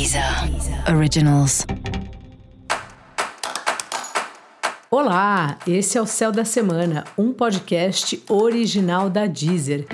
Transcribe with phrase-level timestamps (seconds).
[0.00, 0.24] Deezer
[0.96, 1.66] Originals.
[4.90, 9.86] Olá, esse é o Céu da Semana, um podcast original da Deezer.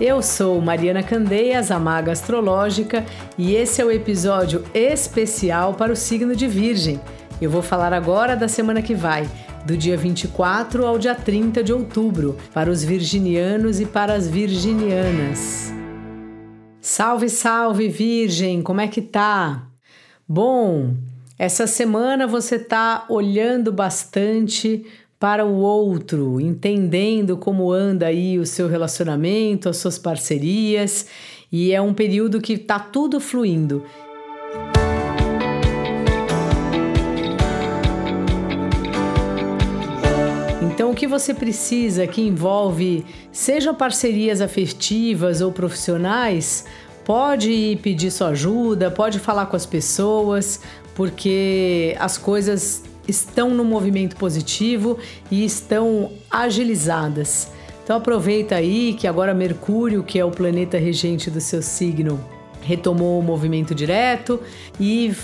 [0.00, 3.06] Eu sou Mariana Candeias, a maga astrológica,
[3.38, 7.00] e esse é o episódio especial para o signo de Virgem.
[7.40, 9.30] Eu vou falar agora da semana que vai,
[9.64, 15.76] do dia 24 ao dia 30 de outubro, para os virginianos e para as virginianas.
[16.88, 19.66] Salve, salve, Virgem, como é que tá?
[20.26, 20.94] Bom,
[21.36, 24.86] essa semana você tá olhando bastante
[25.18, 31.08] para o outro, entendendo como anda aí o seu relacionamento, as suas parcerias,
[31.50, 33.82] e é um período que tá tudo fluindo.
[41.06, 46.64] Que você precisa que envolve, seja parcerias afetivas ou profissionais,
[47.04, 50.60] pode pedir sua ajuda, pode falar com as pessoas,
[50.96, 54.98] porque as coisas estão no movimento positivo
[55.30, 57.52] e estão agilizadas.
[57.84, 62.18] Então aproveita aí que agora Mercúrio, que é o planeta regente do seu signo,
[62.60, 64.40] retomou o movimento direto
[64.80, 65.14] e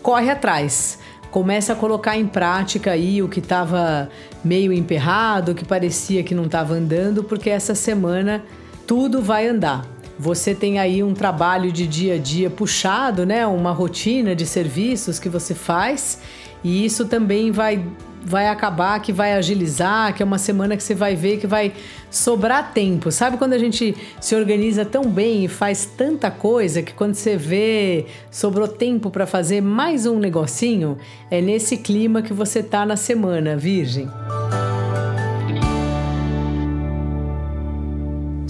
[0.00, 1.00] corre atrás
[1.34, 4.08] começa a colocar em prática aí o que estava
[4.44, 8.44] meio emperrado, o que parecia que não estava andando, porque essa semana
[8.86, 9.84] tudo vai andar.
[10.16, 13.44] Você tem aí um trabalho de dia a dia puxado, né?
[13.48, 16.20] Uma rotina de serviços que você faz,
[16.62, 17.84] e isso também vai
[18.24, 21.72] vai acabar, que vai agilizar, que é uma semana que você vai ver que vai
[22.10, 23.12] sobrar tempo.
[23.12, 27.36] Sabe quando a gente se organiza tão bem e faz tanta coisa que quando você
[27.36, 30.96] vê sobrou tempo para fazer mais um negocinho?
[31.30, 34.08] É nesse clima que você tá na semana, Virgem.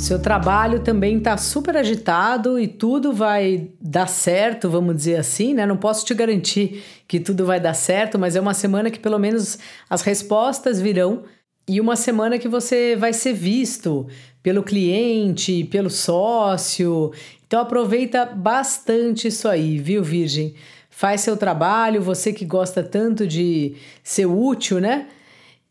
[0.05, 5.65] Seu trabalho também está super agitado e tudo vai dar certo, vamos dizer assim, né?
[5.65, 9.19] Não posso te garantir que tudo vai dar certo, mas é uma semana que pelo
[9.19, 11.23] menos as respostas virão
[11.67, 14.07] e uma semana que você vai ser visto
[14.43, 17.11] pelo cliente, pelo sócio.
[17.47, 20.55] Então aproveita bastante isso aí, viu, Virgem?
[20.91, 25.07] Faz seu trabalho, você que gosta tanto de ser útil, né?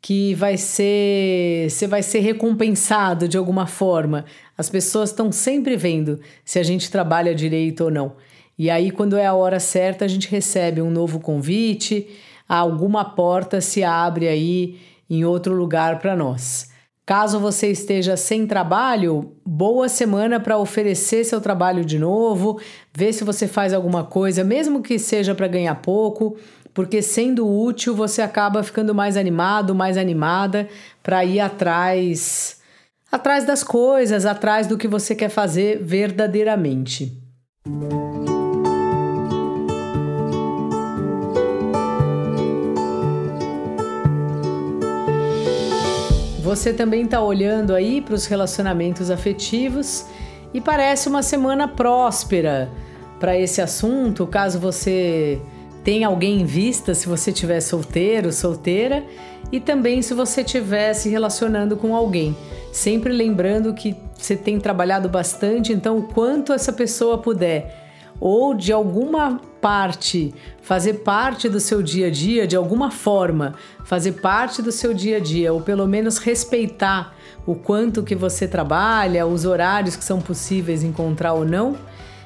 [0.04, 4.26] Que vai ser você vai ser recompensado de alguma forma.
[4.58, 8.18] As pessoas estão sempre vendo se a gente trabalha direito ou não.
[8.60, 12.10] E aí quando é a hora certa, a gente recebe um novo convite,
[12.50, 14.78] alguma porta se abre aí
[15.10, 16.70] em outro lugar para nós.
[17.06, 22.60] Caso você esteja sem trabalho, boa semana para oferecer seu trabalho de novo,
[22.94, 26.38] ver se você faz alguma coisa, mesmo que seja para ganhar pouco,
[26.74, 30.68] porque sendo útil você acaba ficando mais animado, mais animada
[31.02, 32.62] para ir atrás
[33.12, 37.16] atrás das coisas, atrás do que você quer fazer verdadeiramente.
[46.42, 50.06] Você também está olhando aí para os relacionamentos afetivos
[50.54, 52.70] e parece uma semana próspera
[53.20, 55.40] para esse assunto, caso você
[55.84, 59.04] tem alguém em vista se você estiver solteiro, solteira,
[59.52, 62.36] e também se você estiver se relacionando com alguém.
[62.72, 67.82] Sempre lembrando que você tem trabalhado bastante, então o quanto essa pessoa puder
[68.20, 74.14] ou de alguma parte fazer parte do seu dia a dia, de alguma forma fazer
[74.14, 77.14] parte do seu dia a dia, ou pelo menos respeitar
[77.46, 81.76] o quanto que você trabalha, os horários que são possíveis encontrar ou não,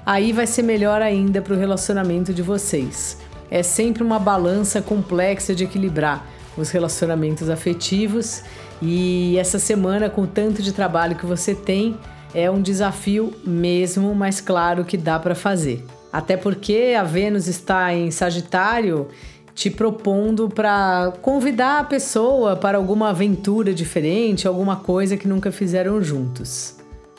[0.06, 3.18] aí vai ser melhor ainda para o relacionamento de vocês
[3.50, 6.26] é sempre uma balança complexa de equilibrar
[6.58, 8.44] os relacionamentos afetivos
[8.82, 11.98] e essa semana, com o tanto de trabalho que você tem,
[12.34, 15.84] é um desafio mesmo, mas claro que dá para fazer.
[16.12, 19.08] Até porque a Vênus está em Sagitário
[19.54, 26.02] te propondo para convidar a pessoa para alguma aventura diferente, alguma coisa que nunca fizeram
[26.02, 26.76] juntos.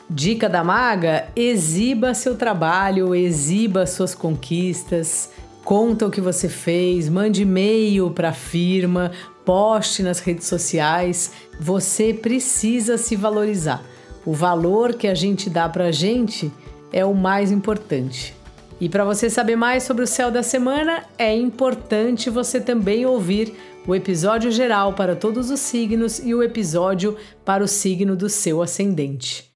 [0.09, 5.29] Dica da maga: exiba seu trabalho, exiba suas conquistas,
[5.63, 9.11] Conta o que você fez, mande e-mail para a firma,
[9.45, 11.31] poste nas redes sociais.
[11.59, 13.83] Você precisa se valorizar.
[14.25, 16.51] O valor que a gente dá para a gente
[16.91, 18.35] é o mais importante.
[18.81, 23.53] E para você saber mais sobre o céu da semana, é importante você também ouvir
[23.85, 28.61] o episódio geral para todos os signos e o episódio para o signo do seu
[28.61, 29.49] ascendente.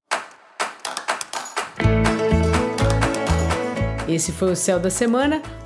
[4.06, 5.40] Esse foi o Céu da Semana,